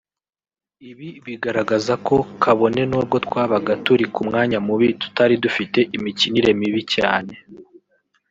Ibi 0.89 1.09
bigaragaza 1.25 1.93
ko 2.07 2.15
kabone 2.41 2.81
nubwo 2.89 3.15
twabaga 3.25 3.73
turi 3.85 4.05
ku 4.13 4.21
mwanya 4.27 4.57
mubi 4.67 4.87
tutari 5.01 5.35
dufite 5.43 5.79
imikinire 5.97 6.49
mibi 6.59 6.81
cyane 6.95 7.33